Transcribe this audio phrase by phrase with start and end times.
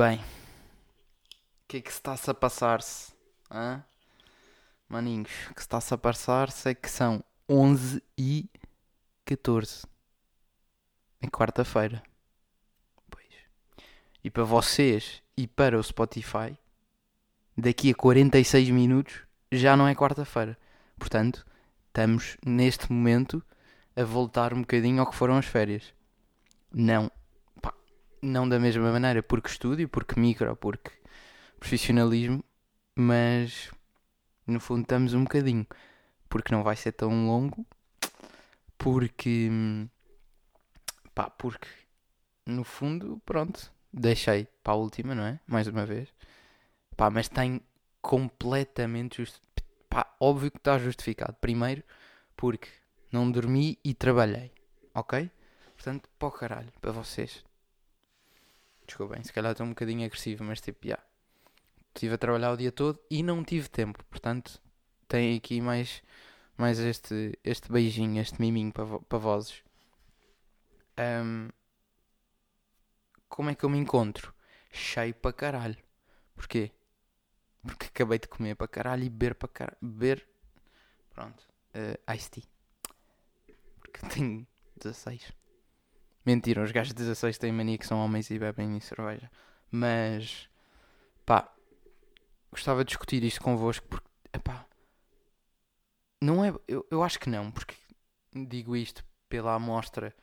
[0.00, 3.12] Bem, o que é que se está-se a passar-se?
[4.88, 8.48] Maninhos, o que se está-se a passar-se é que são 11 e
[9.26, 9.86] 14.
[11.20, 12.02] É quarta-feira.
[13.10, 13.26] Pois.
[14.24, 16.58] E para vocês e para o Spotify,
[17.54, 19.20] daqui a 46 minutos
[19.52, 20.56] já não é quarta-feira.
[20.98, 21.46] Portanto,
[21.88, 23.44] estamos neste momento
[23.94, 25.92] a voltar um bocadinho ao que foram as férias.
[26.72, 27.12] Não,
[28.22, 30.90] não da mesma maneira, porque estúdio, porque micro, porque
[31.58, 32.44] profissionalismo,
[32.94, 33.70] mas
[34.46, 35.66] no fundo estamos um bocadinho,
[36.28, 37.66] porque não vai ser tão longo,
[38.78, 39.50] porque
[41.14, 41.68] pá, porque
[42.46, 45.40] no fundo, pronto, deixei para a última, não é?
[45.46, 46.12] Mais uma vez,
[46.96, 47.60] pá, mas tem
[48.00, 49.40] completamente justo,
[49.88, 51.34] pá, óbvio que está justificado.
[51.40, 51.82] Primeiro,
[52.36, 52.68] porque
[53.12, 54.52] não dormi e trabalhei,
[54.94, 55.30] ok?
[55.76, 57.44] Portanto, para o caralho, para vocês.
[58.90, 60.94] Desculpem, se calhar estou um bocadinho agressivo, mas tipo, já.
[60.94, 61.04] Yeah.
[61.94, 64.04] Estive a trabalhar o dia todo e não tive tempo.
[64.06, 64.60] Portanto,
[65.06, 66.02] tem aqui mais,
[66.56, 69.62] mais este, este beijinho, este miminho para, para vozes.
[70.98, 71.50] Um,
[73.28, 74.34] como é que eu me encontro?
[74.72, 75.78] Cheio para caralho.
[76.34, 76.72] Porquê?
[77.62, 79.78] Porque acabei de comer para caralho e beber para caralho.
[79.80, 80.28] Beber.
[81.10, 81.46] Pronto.
[81.76, 82.44] Uh, iced tea.
[83.78, 84.44] Porque tenho
[84.82, 85.32] 16.
[86.24, 89.30] Mentira, os gajos de 16 têm mania que são homens e bebem cerveja.
[89.70, 90.48] Mas,
[91.24, 91.50] pá,
[92.50, 94.08] gostava de discutir isto convosco porque,
[94.42, 94.66] pá,
[96.20, 96.52] não é.
[96.68, 97.74] Eu, eu acho que não, porque
[98.34, 100.14] digo isto pela amostra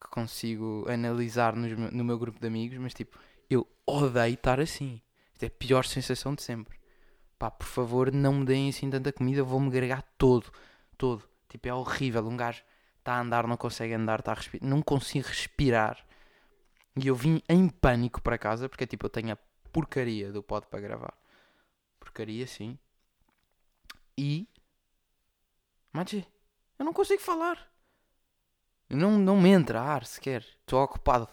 [0.00, 3.18] que consigo analisar no, no meu grupo de amigos, mas tipo,
[3.48, 5.00] eu odeio estar assim.
[5.32, 6.78] Isto é a pior sensação de sempre.
[7.38, 10.50] Pá, por favor, não me deem assim tanta comida, vou-me gregar todo.
[10.96, 11.22] Todo.
[11.48, 12.26] Tipo, é horrível.
[12.26, 12.62] Um gajo
[13.04, 16.04] está a andar, não consegue andar, está a respirar, não consigo respirar.
[16.96, 19.38] E eu vim em pânico para casa porque tipo eu tenho a
[19.70, 21.14] porcaria do pod para gravar.
[22.00, 22.78] Porcaria, sim.
[24.16, 24.48] E.
[25.92, 27.70] Mas eu não consigo falar.
[28.88, 30.42] Não, não me entra ar sequer.
[30.60, 31.28] Estou ocupado.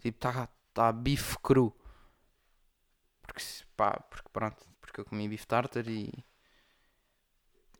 [0.00, 1.74] Tipo, está tá bife cru.
[3.22, 3.42] Porque,
[3.76, 4.68] pá, porque pronto.
[4.80, 6.12] Porque eu comi bife tartar e.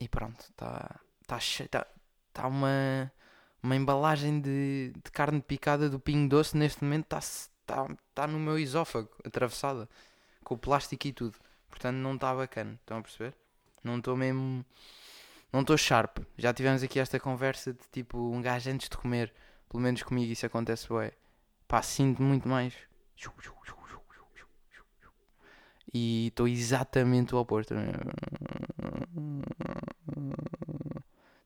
[0.01, 0.41] E pronto.
[0.41, 1.01] Está.
[1.21, 1.67] Está cheio.
[1.67, 1.87] Está
[2.33, 3.13] tá uma
[3.65, 7.21] uma embalagem de, de carne picada do Pinho Doce neste momento está
[7.65, 9.89] tá, tá no meu esófago, atravessada,
[10.45, 11.39] com o plástico e tudo.
[11.71, 12.79] Portanto, não está bacana.
[12.79, 13.35] Estão a perceber?
[13.83, 14.63] Não estou mesmo.
[15.51, 16.19] Não estou sharp.
[16.37, 19.33] Já tivemos aqui esta conversa de tipo um gajo antes de comer.
[19.71, 21.13] Pelo menos comigo isso acontece, ué.
[21.67, 22.75] Pá, sinto muito mais.
[25.93, 27.73] E estou exatamente o oposto.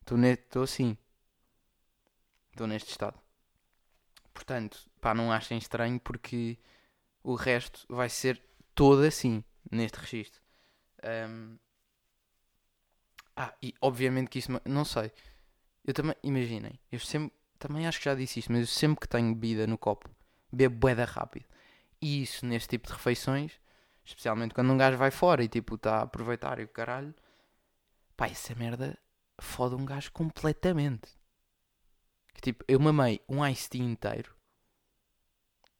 [0.00, 0.96] Estou assim
[2.58, 3.18] estou neste estado.
[4.34, 6.58] Portanto, pá, não achem estranho porque
[7.22, 8.42] o resto vai ser
[8.74, 10.42] todo assim, neste registro.
[11.04, 11.56] Um...
[13.36, 14.50] Ah, e obviamente que isso.
[14.64, 15.12] Não sei.
[15.84, 16.16] Eu também.
[16.22, 17.36] Imaginem, eu sempre.
[17.58, 20.08] Também acho que já disse isto, mas eu sempre que tenho bebida no copo,
[20.52, 21.46] bebo boeda rápido.
[22.00, 23.52] E isso neste tipo de refeições,
[24.04, 27.12] especialmente quando um gajo vai fora e tipo está a aproveitar e o caralho,
[28.16, 28.96] pá, essa merda
[29.40, 31.17] fode um gajo completamente.
[32.38, 34.32] Que tipo, eu mamei um iced tea inteiro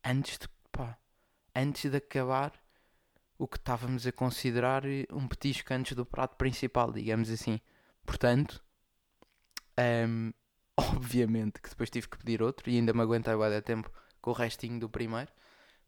[0.05, 0.99] antes de, pá,
[1.55, 2.53] antes de acabar
[3.39, 4.83] o que estávamos a considerar
[5.13, 7.61] um petisco antes do prato principal, digamos assim.
[8.05, 8.61] Portanto,
[9.79, 10.33] um,
[10.77, 13.89] obviamente que depois tive que pedir outro e ainda me aguentei dar tempo
[14.21, 15.31] com o restinho do primeiro,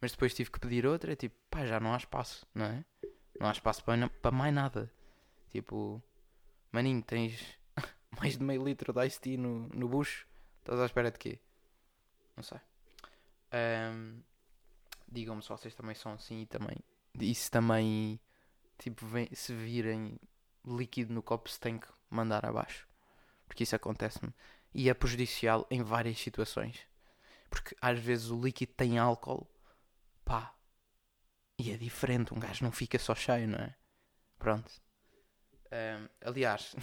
[0.01, 1.11] mas depois tive que pedir outro.
[1.11, 2.85] É tipo, pá, já não há espaço, não é?
[3.41, 4.89] Não há espaço para, para mais nada.
[5.51, 6.01] Tipo,
[6.71, 7.59] maninho, tens
[8.21, 10.30] mais de meio litro de iced tea no, no bucho
[10.61, 11.41] Estás à espera de quê?
[12.37, 12.61] Não sei.
[13.53, 14.23] Um,
[15.11, 16.77] Digam-me se vocês também são assim e também.
[17.19, 18.21] E se também.
[18.79, 20.19] Tipo, vem, se virem
[20.65, 22.89] líquido no copo, se tem que mandar abaixo.
[23.47, 24.33] Porque isso acontece-me.
[24.73, 26.79] E é prejudicial em várias situações.
[27.51, 29.51] Porque às vezes o líquido tem álcool.
[30.25, 30.55] Pá.
[31.59, 32.33] E é diferente.
[32.33, 33.75] Um gajo não fica só cheio, não é?
[34.39, 34.71] Pronto.
[35.73, 36.75] Um, aliás,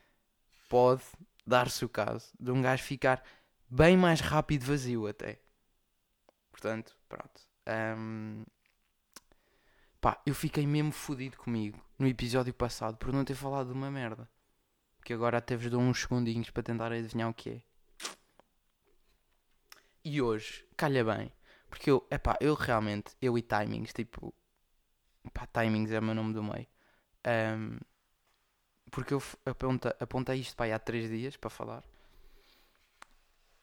[0.68, 1.04] pode
[1.46, 3.22] dar-se o caso de um gajo ficar
[3.68, 5.40] bem mais rápido vazio até.
[6.50, 7.40] Portanto, pronto.
[7.98, 8.44] Um,
[10.00, 13.90] pá, eu fiquei mesmo fodido comigo no episódio passado por não ter falado de uma
[13.90, 14.28] merda.
[15.04, 17.62] Que agora até vos dou uns segundinhos para tentar adivinhar o que é.
[20.04, 21.32] E hoje, calha bem.
[21.68, 24.34] Porque eu, é pá, eu realmente, eu e timings, tipo,
[25.32, 26.66] pá, timings é o meu nome do meio.
[27.26, 27.78] Um,
[28.90, 31.82] porque eu aponta, apontei isto para há 3 dias para falar.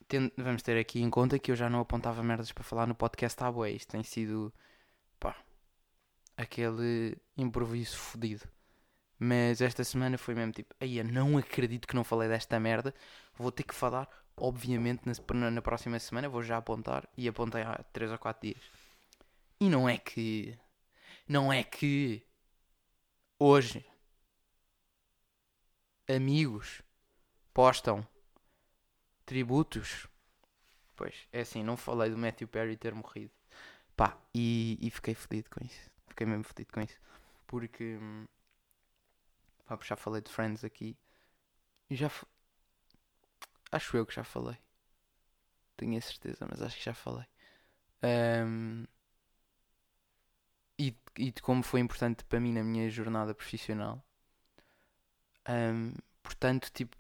[0.08, 2.96] Tendo, vamos ter aqui em conta que eu já não apontava merdas para falar no
[2.96, 3.70] podcast à boa.
[3.70, 4.54] Isto tem sido
[5.20, 5.36] pá,
[6.38, 8.48] aquele improviso fodido.
[9.18, 12.94] Mas esta semana foi mesmo tipo, aí não acredito que não falei desta merda.
[13.38, 16.28] Vou ter que falar, obviamente, na, na próxima semana.
[16.30, 18.64] Vou já apontar e apontei há 3 ou 4 dias.
[19.60, 20.58] E não é que.
[21.28, 22.22] Não é que.
[23.40, 23.86] Hoje.
[26.08, 26.82] Amigos
[27.54, 28.06] postam
[29.26, 30.08] tributos.
[30.96, 33.32] Pois, é assim, não falei do Matthew Perry ter morrido.
[33.96, 35.90] Pá, e, e fiquei fodido com isso.
[36.08, 37.00] Fiquei mesmo fodido com isso.
[37.48, 37.98] Porque.
[38.02, 38.26] Hum,
[39.66, 40.98] pá, já falei de Friends aqui.
[41.90, 42.10] Já.
[43.72, 44.58] Acho eu que já falei.
[45.78, 47.26] Tenho a certeza, mas acho que já falei.
[48.04, 48.86] Um,
[50.78, 54.04] e, e de como foi importante para mim na minha jornada profissional.
[55.48, 56.96] Um, portanto, tipo,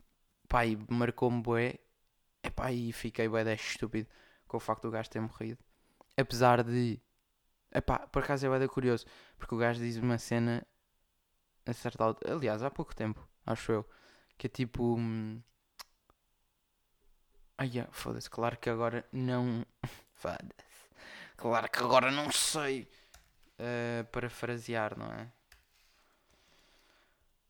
[0.47, 1.79] pá, marcou-me bué.
[2.43, 4.07] Epá, e fiquei bué de estúpido
[4.47, 5.63] com o facto do gajo ter morrido.
[6.17, 7.01] Apesar de...
[7.71, 9.05] Epá, por acaso é bué curioso.
[9.37, 10.65] Porque o gajo diz uma cena
[11.65, 12.33] a certa altura...
[12.33, 13.89] Aliás, há pouco tempo, acho eu.
[14.37, 14.95] Que é tipo...
[14.97, 15.41] Hum...
[17.57, 18.29] Ai, foda-se.
[18.29, 19.65] Claro que agora não...
[20.13, 20.89] foda-se.
[21.37, 22.89] Claro que agora não sei
[23.59, 25.31] uh, parafrasear, não é?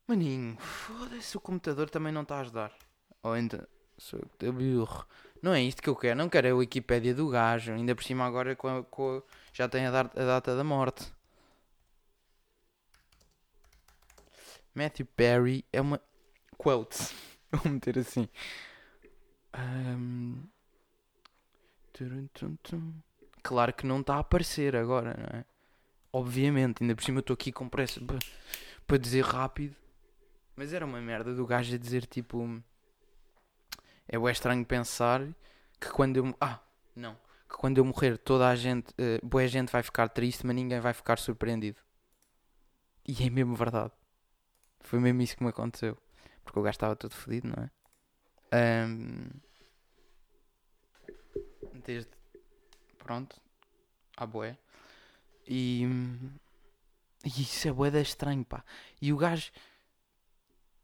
[0.06, 2.72] Maninho, foda-se, o computador também não está a ajudar.
[3.22, 3.66] Ou ainda,
[3.96, 5.06] sou eu burro.
[5.42, 7.72] Não é isto que eu quero, não quero a Wikipédia do gajo.
[7.72, 9.22] Ainda por cima agora com a, com a,
[9.52, 11.12] já tem a, dar, a data da morte.
[14.74, 16.00] Matthew Perry é uma
[16.58, 16.98] quote.
[17.50, 18.28] Vou meter assim.
[19.56, 20.42] Um...
[23.42, 25.44] Claro que não está a aparecer agora, não é?
[26.12, 28.00] Obviamente, ainda por cima eu estou aqui com pressa
[28.86, 29.83] para dizer rápido.
[30.56, 32.62] Mas era uma merda do gajo a dizer tipo.
[34.06, 35.26] É bem estranho pensar
[35.80, 36.36] que quando eu.
[36.40, 36.60] Ah,
[36.94, 37.14] não.
[37.48, 38.90] Que quando eu morrer toda a gente.
[38.92, 41.80] Uh, boa gente vai ficar triste, mas ninguém vai ficar surpreendido.
[43.06, 43.92] E é mesmo verdade.
[44.80, 45.98] Foi mesmo isso que me aconteceu.
[46.44, 48.86] Porque o gajo estava todo fodido, não é?
[48.86, 49.28] Um,
[51.84, 52.10] desde.
[52.98, 53.40] Pronto.
[54.16, 54.56] À boé.
[55.46, 55.84] E,
[57.24, 58.64] e isso é boeda estranho, pá.
[59.00, 59.50] E o gajo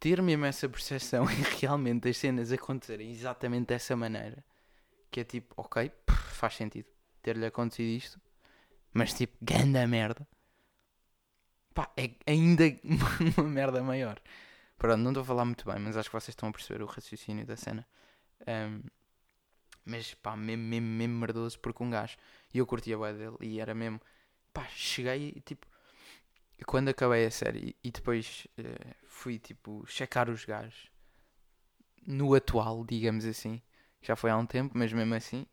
[0.01, 4.43] ter mesmo essa percepção e realmente as cenas acontecerem exatamente dessa maneira,
[5.11, 6.87] que é tipo, ok, faz sentido
[7.23, 8.21] ter-lhe acontecido isto,
[8.93, 10.27] mas tipo, ganda merda.
[11.75, 12.65] Pá, é ainda
[13.37, 14.21] uma merda maior.
[14.77, 16.87] Pronto, não estou a falar muito bem, mas acho que vocês estão a perceber o
[16.87, 17.87] raciocínio da cena.
[18.49, 18.83] Um,
[19.85, 22.17] mas pá, mesmo, mesmo, mesmo merdoso porque um gajo,
[22.53, 24.01] e eu curtia a dele, e era mesmo
[24.53, 25.67] pá, cheguei e tipo.
[26.67, 30.91] Quando acabei a série e depois uh, fui tipo checar os gajos
[32.07, 33.63] no atual, digamos assim,
[34.01, 35.47] já foi há um tempo, mas mesmo assim,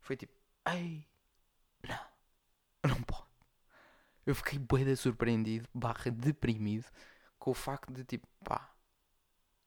[0.00, 0.34] foi tipo,
[0.66, 1.06] ei,
[1.88, 3.22] não, não pode.
[4.24, 6.86] Eu fiquei boeda surpreendido, barra deprimido,
[7.38, 8.72] com o facto de tipo, pá,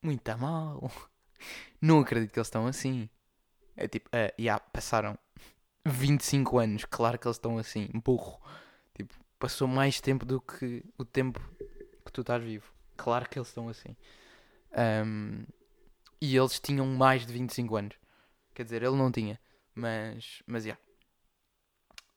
[0.02, 0.90] muito mal.
[1.82, 3.10] Não acredito que eles estão assim.
[3.76, 5.18] É tipo, uh, yeah, passaram
[5.86, 8.40] 25 anos, claro que eles estão assim, burro
[9.40, 11.40] passou mais tempo do que o tempo
[12.06, 12.72] que tu estás vivo.
[12.96, 13.96] Claro que eles estão assim.
[15.06, 15.46] Um,
[16.22, 17.96] e eles tinham mais de 25 anos.
[18.54, 19.40] Quer dizer, ele não tinha.
[19.74, 20.70] Mas, mas, já.
[20.70, 20.84] Yeah.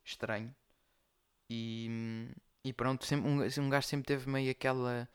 [0.05, 0.55] Estranho.
[1.51, 2.31] E,
[2.65, 5.09] e pronto, sempre, um, um gajo sempre teve meio aquela,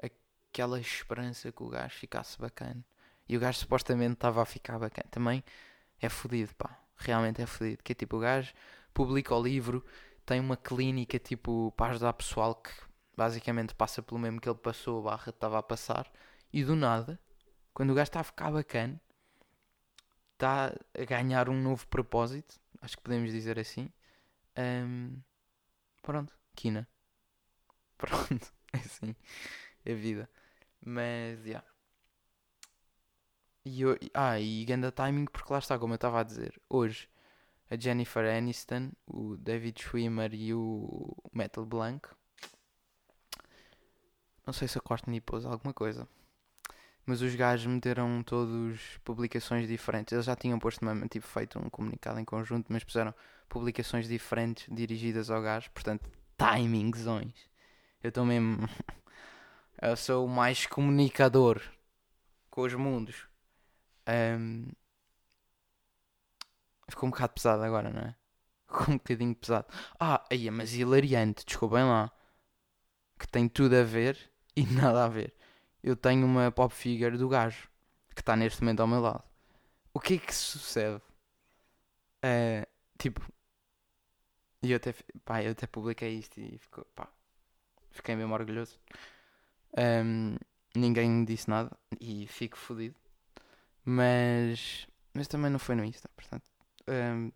[0.00, 2.84] aquela esperança que o gajo ficasse bacana.
[3.28, 5.08] E o gajo supostamente estava a ficar bacana.
[5.10, 5.42] Também
[6.00, 6.78] é fodido, pá.
[6.96, 7.82] Realmente é fodido.
[7.82, 8.52] Que é tipo, o gajo
[8.94, 9.84] publica o livro
[10.24, 12.70] tem uma clínica tipo para ajudar pessoal que
[13.16, 16.10] basicamente passa pelo mesmo que ele passou, a barra estava a passar,
[16.52, 17.20] e do nada,
[17.74, 19.00] quando o gajo está a ficar bacana,
[20.34, 23.90] está a ganhar um novo propósito, acho que podemos dizer assim.
[24.58, 25.20] Um,
[26.02, 26.88] pronto, quina.
[28.02, 29.14] Pronto, é assim,
[29.84, 30.28] é vida.
[30.84, 31.44] Mas, já.
[31.44, 31.72] Yeah.
[33.64, 37.08] E eu, ah, e ganda timing, porque lá está, como eu estava a dizer, hoje
[37.72, 42.06] a Jennifer Aniston, o David Schwimmer e o Metal Blanc.
[44.46, 46.06] Não sei se a Courtney pôs alguma coisa.
[47.06, 50.12] Mas os gajos meteram todos publicações diferentes.
[50.12, 53.14] Eles já tinham posto mesmo, tipo, feito um comunicado em conjunto, mas puseram
[53.48, 55.70] publicações diferentes dirigidas ao gajo.
[55.70, 57.32] Portanto, timingzões.
[58.02, 58.68] Eu estou mesmo.
[59.80, 61.62] Eu sou o mais comunicador
[62.50, 63.26] com os mundos.
[64.06, 64.66] Um,
[66.88, 68.16] Ficou um bocado pesado agora, não é?
[68.66, 69.66] Ficou um bocadinho pesado.
[69.98, 72.10] Ah, aí, mas hilariante, desculpem lá.
[73.18, 74.18] Que tem tudo a ver
[74.56, 75.34] e nada a ver.
[75.82, 77.68] Eu tenho uma pop figure do gajo
[78.14, 79.24] que está neste momento ao meu lado.
[79.94, 81.02] O que é que sucede?
[82.24, 82.66] Uh,
[82.98, 83.20] tipo,
[84.62, 87.08] eu até, pá, eu até publiquei isto e ficou, pá,
[87.90, 88.78] fiquei mesmo orgulhoso.
[89.76, 90.36] Um,
[90.74, 91.70] ninguém me disse nada
[92.00, 92.96] e fico fodido.
[93.84, 96.51] Mas, mas também não foi no Insta, portanto.
[96.88, 97.32] Um,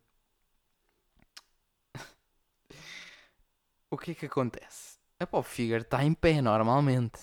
[3.90, 4.98] o que é que acontece?
[5.18, 7.20] A Pop Figure está em pé normalmente.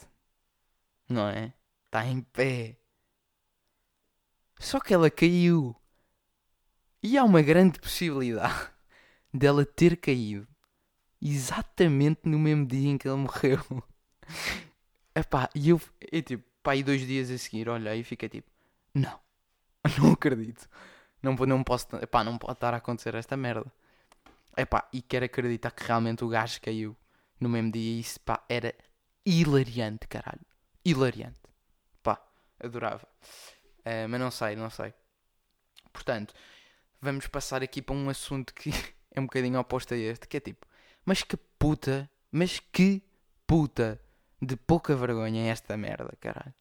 [1.10, 1.54] Não é?
[1.86, 2.78] Está em pé.
[4.60, 5.76] Só que ela caiu.
[7.02, 8.72] E há uma grande possibilidade
[9.34, 10.48] dela ter caído
[11.22, 13.60] exatamente no mesmo dia em que ele morreu.
[15.16, 18.50] Epá, e eu, eu tipo, pá, e dois dias a seguir olhei e fiquei tipo,
[18.94, 19.20] não,
[20.00, 20.68] não acredito.
[21.24, 23.72] Não, não posso, epá, não pode estar a acontecer esta merda.
[24.58, 26.96] Epá, e quero acreditar que realmente o gajo caiu
[27.40, 28.76] no mesmo dia e isso, pá, era
[29.26, 30.46] hilariante, caralho.
[30.84, 31.40] Hilariante.
[32.04, 32.22] Pá,
[32.60, 33.08] adorava.
[33.80, 34.94] Uh, mas não sei, não sei.
[35.94, 36.34] Portanto,
[37.02, 38.70] vamos passar aqui para um assunto que
[39.12, 40.68] é um bocadinho oposto a este, que é tipo,
[41.06, 43.02] mas que puta, mas que
[43.48, 44.00] puta
[44.42, 46.54] de pouca vergonha é esta merda, caralho.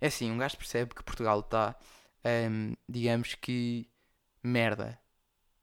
[0.00, 1.76] É assim, um gajo percebe que Portugal está,
[2.24, 3.88] um, digamos que,
[4.42, 4.98] merda,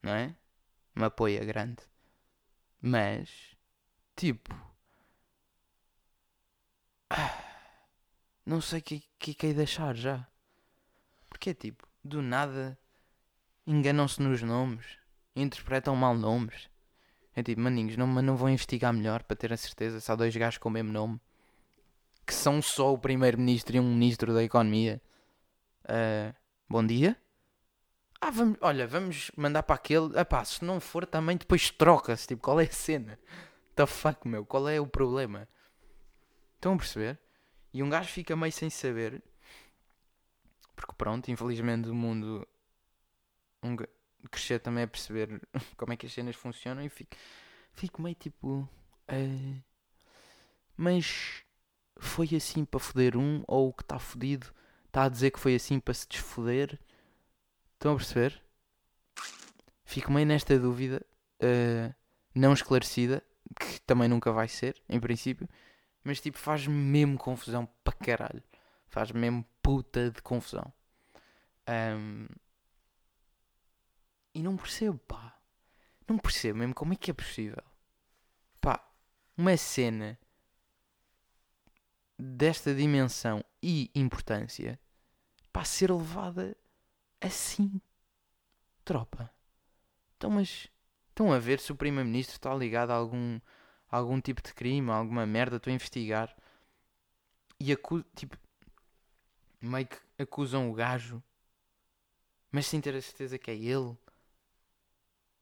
[0.02, 0.36] não é?
[0.96, 1.84] Uma apoia grande.
[2.82, 3.56] Mas,
[4.16, 4.54] tipo,
[8.46, 10.28] não sei o que, que, que deixar já.
[11.30, 12.78] Porque é tipo, do nada
[13.68, 14.86] enganam-se nos nomes,
[15.36, 16.70] interpretam mal nomes.
[17.36, 20.36] É tipo, maninhos, não, não vão investigar melhor para ter a certeza se há dois
[20.36, 21.20] gajos com o mesmo nome
[22.26, 25.02] que são só o primeiro-ministro e um ministro da economia.
[25.84, 26.34] Uh,
[26.70, 27.20] bom dia.
[28.20, 30.18] Ah, vamos, olha, vamos mandar para aquele.
[30.18, 32.28] Ah pá, se não for também depois troca-se.
[32.28, 33.20] Tipo, qual é a cena?
[33.76, 34.46] The fuck, meu?
[34.46, 35.48] Qual é o problema?
[36.56, 37.20] Estão a perceber?
[37.74, 39.22] E um gajo fica meio sem saber.
[40.76, 42.48] Porque pronto, infelizmente o mundo.
[43.64, 43.76] Um,
[44.32, 45.42] crescer também a perceber
[45.78, 47.16] como é que as cenas funcionam e fico,
[47.74, 48.68] fico meio tipo.
[49.12, 49.62] Uh,
[50.76, 51.44] mas
[51.98, 54.52] foi assim para foder um, ou o que está fodido
[54.96, 56.80] está a dizer que foi assim para se desfoder.
[57.74, 58.42] Estão a perceber?
[59.84, 61.06] Fico meio nesta dúvida,
[61.44, 61.94] uh,
[62.34, 63.22] não esclarecida,
[63.60, 65.50] que também nunca vai ser, em princípio,
[66.02, 68.42] mas tipo, faz mesmo confusão para caralho.
[68.88, 70.74] Faz mesmo puta de confusão.
[71.68, 72.28] Um,
[74.34, 75.38] e não percebo, pá.
[76.08, 77.64] Não percebo mesmo como é que é possível.
[78.62, 78.82] Pá,
[79.36, 80.18] uma cena
[82.18, 84.80] desta dimensão e importância
[85.56, 86.54] para ser levada
[87.22, 87.80] assim.
[88.84, 89.32] Tropa.
[90.18, 90.70] Então, mas
[91.08, 93.40] estão a ver se o Primeiro-Ministro está ligado a algum,
[93.90, 96.36] a algum tipo de crime, a alguma merda, estou a investigar.
[97.58, 97.74] E
[98.14, 98.38] tipo,
[99.62, 101.24] meio que acusam o gajo,
[102.52, 103.98] mas sem ter a certeza que é ele.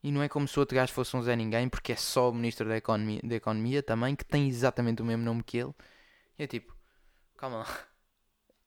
[0.03, 2.29] E não é como se o outro gajo fosse um Zé Ninguém, porque é só
[2.29, 5.73] o Ministro da Economia, da Economia também, que tem exatamente o mesmo nome que ele.
[6.37, 6.77] E é tipo,
[7.35, 7.92] calma lá.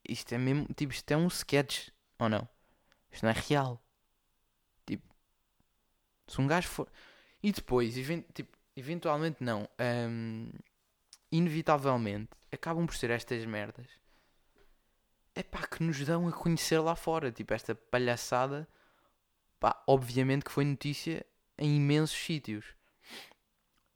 [0.09, 2.49] Isto é mesmo, tipo, isto é um sketch, ou não?
[3.11, 3.83] Isto não é real.
[4.87, 5.05] Tipo,
[6.27, 6.89] se um gajo for.
[7.43, 9.69] E depois, event, tipo, eventualmente não.
[9.81, 10.51] Um,
[11.31, 13.87] inevitavelmente, acabam por ser estas merdas.
[15.35, 17.31] É pá, que nos dão a conhecer lá fora.
[17.31, 18.69] Tipo, esta palhaçada.
[19.61, 21.25] Pá, obviamente que foi notícia
[21.59, 22.65] em imensos sítios.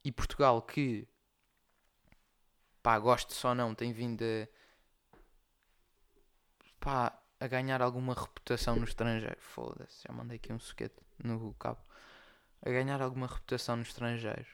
[0.05, 1.07] E Portugal, que
[2.83, 4.49] pá, gosto só não, tem vindo a,
[6.81, 9.41] pá, a ganhar alguma reputação no estrangeiro.
[9.41, 11.81] Foda-se, já mandei aqui um suquete no cabo.
[12.63, 14.49] A ganhar alguma reputação no estrangeiro.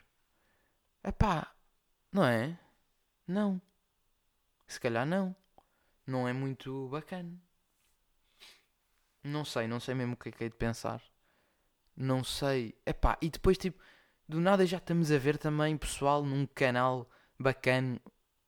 [1.03, 1.53] É pá,
[2.11, 2.57] não é?
[3.27, 3.61] Não.
[4.67, 5.35] Se calhar não.
[6.05, 7.37] Não é muito bacana.
[9.23, 11.01] Não sei, não sei mesmo o que é que hei de pensar.
[11.95, 12.77] Não sei.
[12.85, 13.81] É pá, e depois tipo,
[14.27, 17.99] do nada já estamos a ver também pessoal num canal bacana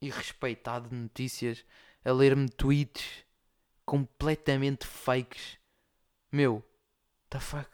[0.01, 1.65] e respeitado de notícias
[2.05, 3.25] a ler-me tweets
[3.89, 5.57] completamente fakes.
[6.31, 6.63] Meu,
[7.27, 7.67] the fuck?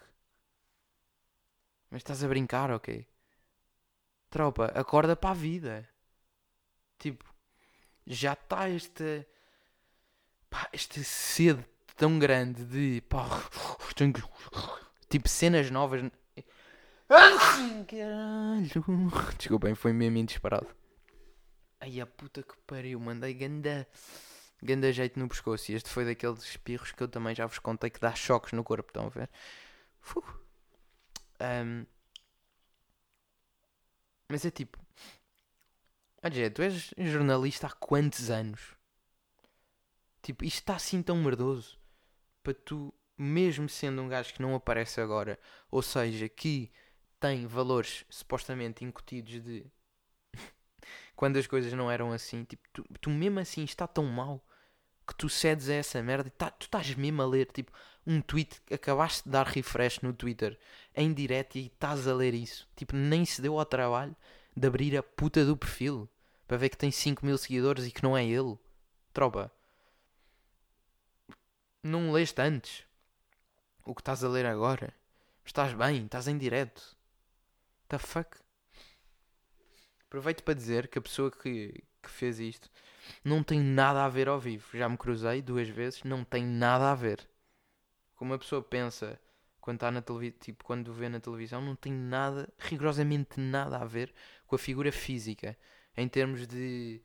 [1.91, 3.05] Mas estás a brincar, ok?
[4.29, 5.89] Tropa, acorda para a vida.
[6.97, 7.25] Tipo,
[8.07, 9.27] já está esta.
[10.49, 11.65] Pá, esta sede
[11.97, 13.01] tão grande de.
[13.01, 13.27] Pá,
[13.93, 14.13] tenho.
[15.09, 16.09] Tipo, cenas novas.
[17.09, 19.11] Caralho.
[19.37, 20.67] Desculpem, foi mesmo indisparado.
[21.81, 23.85] Ai a puta que pariu, mandei ganda,
[24.65, 25.71] ganda jeito no pescoço.
[25.71, 28.63] E este foi daqueles espirros que eu também já vos contei que dá choques no
[28.63, 29.29] corpo, estão a ver?
[31.39, 31.85] Um,
[34.29, 34.77] mas é tipo,
[36.23, 38.75] olha, tu és jornalista há quantos anos?
[40.21, 41.77] Tipo, isto está assim tão merdoso
[42.43, 46.71] para tu, mesmo sendo um gajo que não aparece agora, ou seja, que
[47.19, 49.65] tem valores supostamente incutidos de
[51.15, 54.43] quando as coisas não eram assim, tipo, tu, tu mesmo assim está tão mal
[55.05, 57.71] que tu cedes a essa merda e tá, tu estás mesmo a ler, tipo,
[58.05, 60.57] um tweet, acabaste de dar refresh no Twitter
[60.95, 62.67] em direto e estás a ler isso.
[62.75, 64.15] Tipo, nem se deu ao trabalho
[64.55, 66.09] de abrir a puta do perfil
[66.47, 68.57] para ver que tem 5 mil seguidores e que não é ele.
[69.13, 69.51] Tropa,
[71.81, 72.83] não leste antes
[73.85, 74.93] o que estás a ler agora.
[75.45, 76.97] Estás bem, estás em direto.
[77.87, 78.37] The fuck?
[80.07, 82.69] Aproveito para dizer que a pessoa que, que fez isto
[83.23, 84.77] não tem nada a ver ao vivo.
[84.77, 87.27] Já me cruzei duas vezes, não tem nada a ver.
[88.15, 89.19] Como a pessoa pensa
[89.59, 93.85] quando está na televisão, tipo, quando vê na televisão, não tem nada, rigorosamente nada a
[93.85, 94.13] ver
[94.45, 95.57] com a figura física.
[95.97, 97.01] Em termos de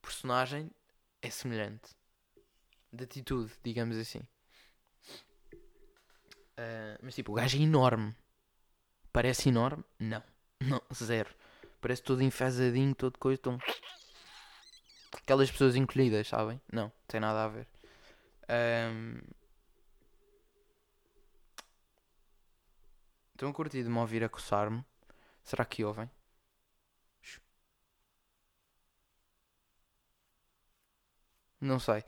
[0.00, 0.70] personagem,
[1.20, 1.94] é semelhante.
[2.92, 4.20] De atitude, digamos assim.
[6.58, 8.16] Uh, mas tipo, o gajo é enorme.
[9.12, 9.84] Parece enorme?
[9.98, 10.22] Não.
[10.60, 11.30] Não, zero.
[11.80, 13.58] Parece todo enfesadinho, todo coisa, tão.
[15.12, 16.60] Aquelas pessoas encolhidas, sabem?
[16.72, 17.66] Não, tem nada a ver.
[18.48, 19.20] Um...
[23.32, 24.84] Estão a curtir de me ouvir a coçar-me?
[25.44, 26.10] Será que ouvem?
[31.60, 32.04] Não sei.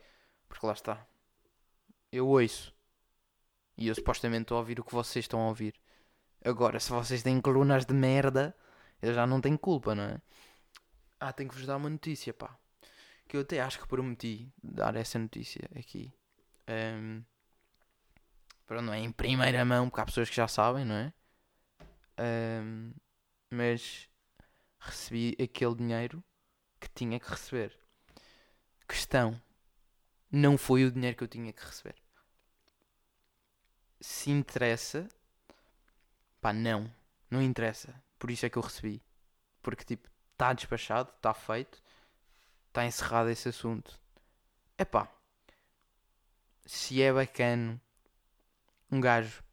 [0.47, 1.05] Porque lá está.
[2.11, 2.73] Eu ouço.
[3.77, 5.73] E eu supostamente estou a ouvir o que vocês estão a ouvir.
[6.43, 8.55] Agora, se vocês têm colunas de merda,
[9.01, 10.21] eu já não tenho culpa, não é?
[11.19, 12.57] Ah, tenho que vos dar uma notícia, pá.
[13.31, 16.13] Que eu até acho que prometi dar essa notícia aqui.
[16.67, 17.23] Um,
[18.67, 21.13] pronto, não é em primeira mão, porque há pessoas que já sabem, não é?
[22.61, 22.91] Um,
[23.49, 24.09] mas
[24.81, 26.21] recebi aquele dinheiro
[26.77, 27.79] que tinha que receber.
[28.85, 29.41] Questão:
[30.29, 31.95] não foi o dinheiro que eu tinha que receber.
[34.01, 35.07] Se interessa,
[36.41, 36.93] pá, não,
[37.29, 37.95] não interessa.
[38.19, 39.01] Por isso é que eu recebi.
[39.61, 41.81] Porque, tipo, está despachado, está feito,
[42.71, 43.99] está encerrado esse assunto.
[44.77, 45.09] É pá,
[46.65, 47.79] se é bacana
[48.89, 49.43] um gajo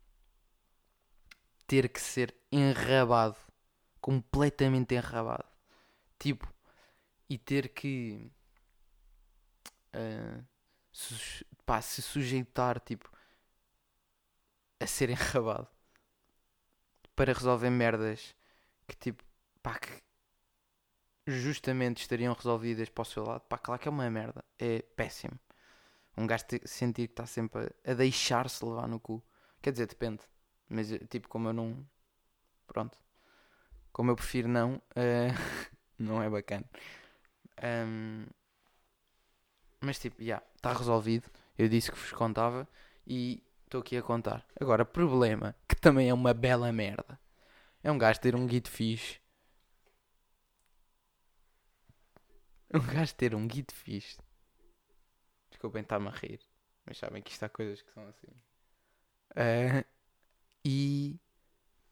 [1.66, 3.36] ter que ser enrabado,
[4.00, 5.44] completamente enrabado,
[6.18, 6.48] tipo,
[7.28, 8.30] e ter que
[9.94, 10.44] uh,
[11.66, 13.10] pá, se sujeitar, tipo,
[14.80, 15.68] a ser enrabado
[17.16, 18.36] para resolver merdas
[18.86, 19.24] que tipo,
[19.60, 20.07] pá, que
[21.30, 25.38] justamente estariam resolvidas para o seu lado, pá, claro que é uma merda, é péssimo.
[26.16, 29.22] Um gajo sentir que está sempre a, a deixar-se levar no cu.
[29.62, 30.20] Quer dizer, depende.
[30.68, 31.86] Mas tipo, como eu não.
[32.66, 32.98] Pronto.
[33.92, 36.64] Como eu prefiro não, uh, não é bacana.
[37.62, 38.26] Um,
[39.80, 41.30] mas tipo, já, yeah, está resolvido.
[41.56, 42.68] Eu disse que vos contava
[43.06, 44.44] e estou aqui a contar.
[44.60, 47.18] Agora, problema, que também é uma bela merda.
[47.82, 49.20] É um gajo ter um guito fixe.
[52.72, 54.18] Um gajo ter um guito fixe.
[55.50, 56.40] Desculpem estar-me a rir.
[56.84, 58.26] Mas sabem que isto há coisas que são assim.
[59.32, 59.84] Uh,
[60.64, 61.18] e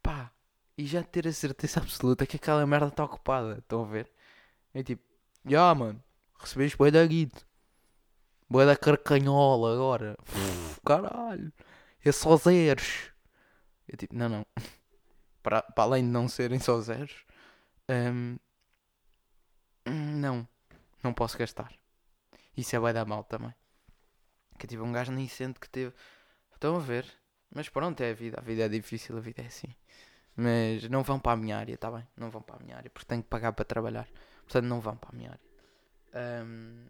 [0.02, 0.32] pá.
[0.76, 3.58] E já ter a certeza absoluta que aquela merda está ocupada.
[3.58, 4.10] Estão a ver?
[4.74, 5.02] É tipo,
[5.44, 6.02] já yeah, mano,
[6.38, 7.46] recebeste boi da guito.
[8.48, 10.16] Boi da carcanhola agora.
[10.84, 11.52] caralho.
[12.04, 13.10] É só zeros.
[13.88, 14.46] Eu tipo, não, não
[15.42, 17.24] para, para além de não serem só zeros,
[17.88, 18.36] um,
[19.86, 20.48] não,
[21.06, 21.72] não posso gastar.
[22.56, 23.54] Isso é vai dar mal também.
[24.58, 25.94] Que tipo, um gajo nem sente que teve.
[26.52, 27.06] Estão a ver?
[27.54, 28.38] Mas pronto, é a vida.
[28.38, 29.74] A vida é difícil, a vida é assim.
[30.34, 32.06] Mas não vão para a minha área, tá bem?
[32.16, 34.08] Não vão para a minha área, porque tenho que pagar para trabalhar.
[34.44, 36.44] Portanto, não vão para a minha área.
[36.44, 36.86] Um...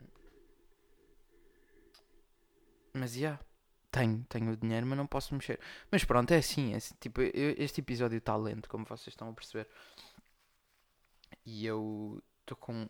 [2.94, 3.20] Mas já.
[3.20, 3.46] Yeah
[3.96, 5.58] tenho, tenho o dinheiro, mas não posso mexer.
[5.90, 9.30] Mas pronto, é assim, é assim tipo, eu, este episódio está lento, como vocês estão
[9.30, 9.66] a perceber.
[11.44, 12.86] E eu estou com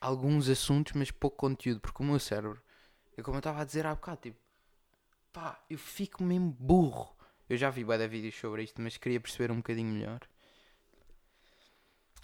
[0.00, 2.62] alguns assuntos, mas pouco conteúdo, porque o meu cérebro,
[3.16, 4.38] é como eu estava a dizer há bocado, tipo,
[5.32, 7.14] pá, eu fico mesmo burro.
[7.48, 10.20] Eu já vi bué vídeos sobre isto, mas queria perceber um bocadinho melhor.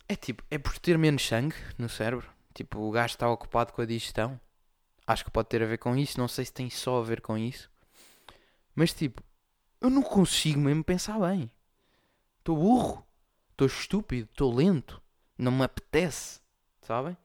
[0.08, 2.28] É tipo, é por ter menos sangue no cérebro.
[2.52, 4.38] Tipo, o gajo está ocupado com a digestão.
[5.06, 6.18] Acho que pode ter a ver com isso.
[6.18, 7.70] Não sei se tem só a ver com isso.
[8.74, 9.22] Mas tipo,
[9.80, 11.50] eu não consigo mesmo pensar bem.
[12.38, 13.06] Estou burro,
[13.52, 15.00] estou estúpido, estou lento,
[15.38, 16.40] não me apetece,
[16.82, 17.16] sabem?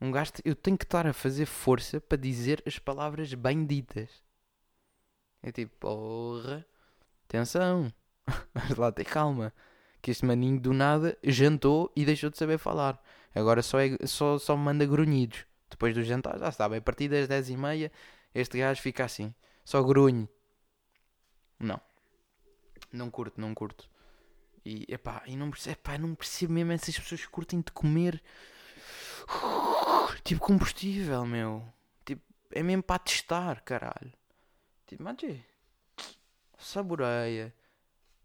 [0.00, 4.08] Um gajo, eu tenho que estar a fazer força para dizer as palavras bem ditas.
[5.42, 6.66] É tipo, porra,
[7.24, 7.92] atenção,
[8.54, 9.52] vamos lá ter calma.
[10.00, 12.98] Que este maninho do nada jantou e deixou de saber falar.
[13.34, 15.44] Agora só, é, só, só manda grunhidos.
[15.68, 17.92] Depois do jantar, já sabe, a partir das 10 e meia
[18.34, 19.34] este gajo fica assim.
[19.64, 20.28] Só grunhe.
[21.58, 21.80] Não.
[22.90, 23.88] Não curto, não curto.
[24.64, 28.22] E, epá, e não, percebo, epá, não percebo mesmo essas pessoas que curtem de comer
[30.22, 31.64] tipo combustível, meu.
[32.04, 34.12] Tipo, é mesmo para testar, caralho.
[34.86, 35.44] Tipo, imagina.
[36.58, 37.54] Saboreia.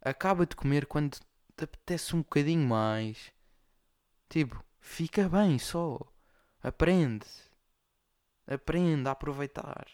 [0.02, 1.17] Acaba de comer quando
[1.56, 3.32] te apetece um bocadinho mais.
[4.30, 6.00] Tipo, fica bem só.
[6.62, 7.26] Aprende.
[8.48, 9.88] Aprende a aproveitar.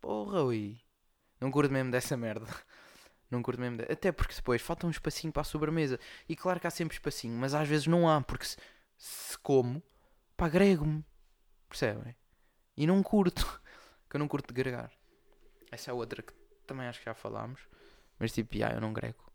[0.00, 0.80] Porra, ui.
[1.40, 2.46] Não curto mesmo dessa merda.
[3.30, 3.78] Não curto mesmo.
[3.78, 3.84] De...
[3.90, 5.98] Até porque depois falta um espacinho para a sobremesa.
[6.28, 8.56] E claro que há sempre espacinho, mas às vezes não há, porque se,
[8.98, 9.82] se como,
[10.36, 11.04] pá, grego-me.
[11.68, 12.14] Percebem?
[12.76, 13.60] E não curto.
[14.08, 14.92] que eu não curto de gregar.
[15.70, 16.32] Essa é outra que
[16.66, 17.60] também acho que já falámos.
[18.18, 19.32] Mas tipo, já, eu não grego.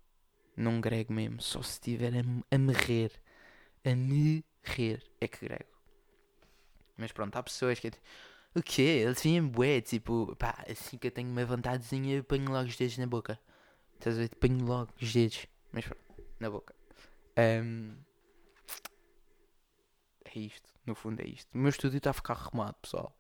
[0.56, 1.42] Não grego mesmo.
[1.42, 3.12] Só se estiver a, a merrer.
[3.84, 5.78] A merrer é que grego.
[6.96, 8.04] Mas pronto, há pessoas que é tipo,
[8.56, 9.04] o quê?
[9.06, 12.76] Eles vêm bué, tipo, pá, assim que eu tenho uma vontadezinha, eu ponho logo os
[12.76, 13.40] dedos na boca.
[13.96, 14.30] Estás a ver?
[14.36, 15.46] Ponho logo os dedos.
[15.72, 16.02] Mas pronto,
[16.40, 16.76] na boca.
[17.38, 17.96] Um,
[20.38, 21.54] é isto, no fundo é isto.
[21.54, 23.18] O meu estúdio está a ficar arrumado, pessoal.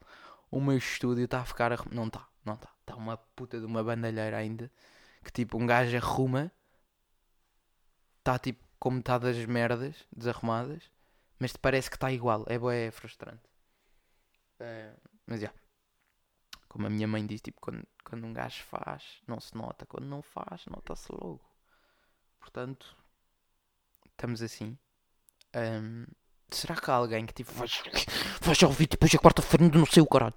[0.50, 1.96] O meu estúdio está a ficar arrumado.
[1.96, 2.70] Não está, não está.
[2.82, 4.72] Está uma puta de uma bandalheira ainda.
[5.24, 6.52] Que tipo, um gajo arruma.
[8.20, 10.90] Está tipo com metade das merdas desarrumadas.
[11.40, 12.46] Mas te parece que está igual.
[12.48, 13.44] É boé, é frustrante.
[14.60, 15.48] Uh, mas já.
[15.48, 15.62] Yeah.
[16.70, 19.86] Como a minha mãe diz, tipo, quando, quando um gajo faz, não se nota.
[19.86, 21.42] Quando não faz, nota-se logo.
[22.40, 22.96] Portanto,
[24.12, 24.78] estamos assim.
[25.56, 26.06] Um,
[26.50, 27.82] será que há alguém que tipo vais,
[28.42, 30.34] vais ouvir depois a quarta-feira não sei o caralho?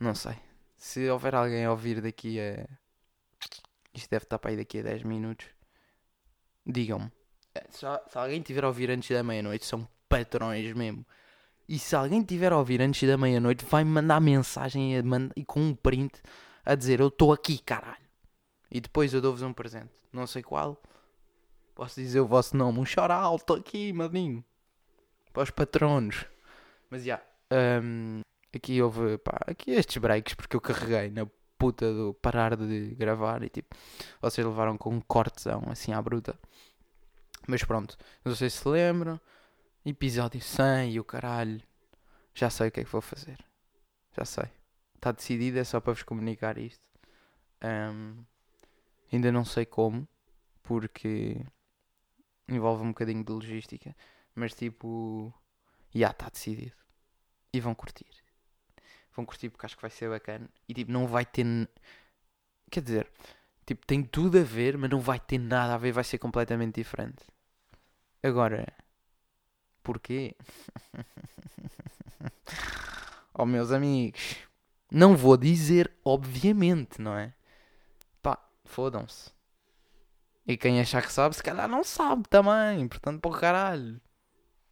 [0.00, 0.36] Não sei.
[0.76, 2.66] Se houver alguém a ouvir daqui a.
[3.92, 5.46] Isto deve estar para aí daqui a 10 minutos.
[6.64, 7.10] Digam-me.
[7.54, 11.04] Eh, se, se alguém tiver a ouvir antes da meia-noite, são patrões mesmo.
[11.68, 14.92] E se alguém tiver a ouvir antes da meia-noite, vai me mandar mensagem
[15.36, 16.22] e com um print
[16.64, 18.08] a dizer eu estou aqui, caralho.
[18.70, 19.92] E depois eu dou-vos um presente.
[20.12, 20.80] Não sei qual.
[21.78, 22.80] Posso dizer o vosso nome.
[22.80, 24.44] Um chora alto aqui, maninho.
[25.32, 26.26] Para os patronos.
[26.90, 27.22] Mas já.
[27.52, 28.20] Yeah, um,
[28.52, 29.16] aqui houve.
[29.18, 31.24] Pá, aqui estes breaks porque eu carreguei na
[31.56, 33.76] puta do parar de gravar e tipo.
[34.20, 36.36] Vocês levaram com um cortezão assim à bruta.
[37.46, 37.96] Mas pronto.
[38.24, 39.20] Não sei se lembram.
[39.86, 41.62] Episódio 100 e o caralho.
[42.34, 43.38] Já sei o que é que vou fazer.
[44.16, 44.50] Já sei.
[44.96, 46.82] Está decidido, é só para vos comunicar isto.
[47.62, 48.24] Um,
[49.12, 50.08] ainda não sei como,
[50.64, 51.40] porque
[52.48, 53.94] envolve um bocadinho de logística.
[54.34, 55.32] Mas tipo,
[55.94, 56.76] já está decidido.
[57.52, 58.06] E vão curtir.
[59.14, 60.48] Vão curtir porque acho que vai ser bacana.
[60.68, 61.44] E tipo, não vai ter.
[62.70, 63.10] Quer dizer,
[63.66, 66.76] tipo, tem tudo a ver, mas não vai ter nada a ver, vai ser completamente
[66.76, 67.24] diferente.
[68.22, 68.66] Agora
[69.88, 70.36] Porquê?
[73.32, 74.36] oh, meus amigos.
[74.92, 77.32] Não vou dizer, obviamente, não é?
[78.20, 79.30] Pá, fodam-se.
[80.48, 82.88] E quem achar que sabe, se calhar não sabe também.
[82.88, 84.00] Portanto, por caralho.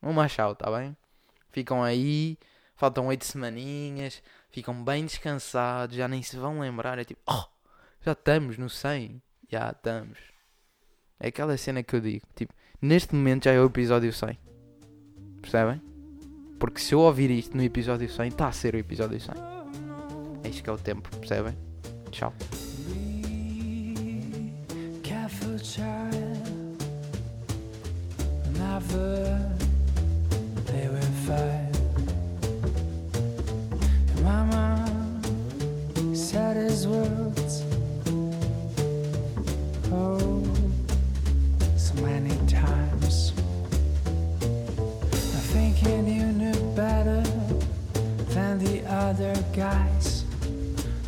[0.02, 0.96] Um machado, tá bem?
[1.50, 2.38] Ficam aí,
[2.74, 6.98] faltam oito semaninhas, ficam bem descansados, já nem se vão lembrar.
[6.98, 7.44] É tipo, oh,
[8.00, 9.20] já estamos no 100.
[9.50, 10.18] Já estamos.
[11.20, 14.38] É aquela cena que eu digo, tipo, neste momento já é o episódio 100.
[15.42, 15.82] Percebem?
[16.58, 19.34] Porque se eu ouvir isto no episódio 100, está a ser o episódio 100.
[20.42, 21.56] É isto que é o tempo, percebem?
[22.10, 22.32] Tchau.
[34.22, 34.88] Mama
[36.14, 37.62] said his words.
[39.92, 40.42] Oh,
[41.76, 43.32] so many times.
[45.52, 47.22] thinking you knew better
[48.34, 50.15] than the other guys.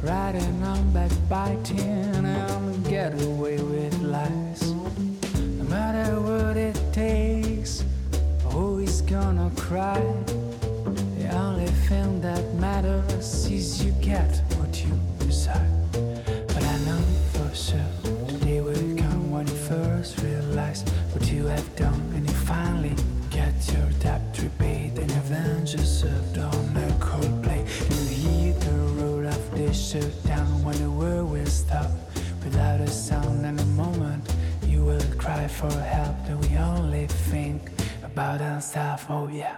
[0.08, 4.72] Riding on backbiting and get away with lies.
[5.58, 7.84] No matter what it takes,
[8.54, 10.00] always gonna cry.
[11.18, 14.40] The only thing that matters is you get
[35.58, 36.14] for help.
[36.26, 37.62] That we only think
[38.04, 39.04] about ourselves.
[39.08, 39.56] Oh yeah.